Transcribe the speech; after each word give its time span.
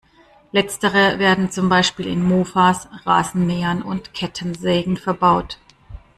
Letztere 0.51 1.19
werden 1.19 1.51
zum 1.51 1.69
Beispiel 1.69 2.07
in 2.07 2.23
Mofas, 2.23 2.87
Rasenmähern 3.05 3.83
und 3.83 4.15
Kettensägen 4.15 4.97
verbaut. 4.97 5.59